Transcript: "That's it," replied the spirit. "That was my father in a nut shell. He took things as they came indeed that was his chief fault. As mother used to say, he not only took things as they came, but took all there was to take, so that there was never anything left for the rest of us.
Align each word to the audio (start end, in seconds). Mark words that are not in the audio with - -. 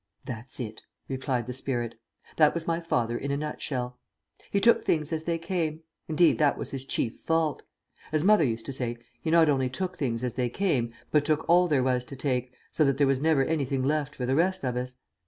"That's 0.25 0.59
it," 0.59 0.81
replied 1.07 1.45
the 1.45 1.53
spirit. 1.53 1.93
"That 2.37 2.55
was 2.55 2.65
my 2.65 2.79
father 2.79 3.19
in 3.19 3.29
a 3.29 3.37
nut 3.37 3.61
shell. 3.61 3.99
He 4.49 4.59
took 4.59 4.83
things 4.83 5.13
as 5.13 5.25
they 5.25 5.37
came 5.37 5.81
indeed 6.07 6.39
that 6.39 6.57
was 6.57 6.71
his 6.71 6.85
chief 6.85 7.17
fault. 7.19 7.61
As 8.11 8.23
mother 8.23 8.43
used 8.43 8.65
to 8.65 8.73
say, 8.73 8.97
he 9.21 9.29
not 9.29 9.47
only 9.47 9.69
took 9.69 9.95
things 9.95 10.23
as 10.23 10.33
they 10.33 10.49
came, 10.49 10.91
but 11.11 11.23
took 11.23 11.47
all 11.47 11.67
there 11.67 11.83
was 11.83 12.03
to 12.05 12.15
take, 12.15 12.51
so 12.71 12.83
that 12.83 12.97
there 12.97 13.05
was 13.05 13.21
never 13.21 13.43
anything 13.45 13.83
left 13.83 14.15
for 14.15 14.25
the 14.25 14.33
rest 14.33 14.63
of 14.65 14.75
us. 14.75 14.95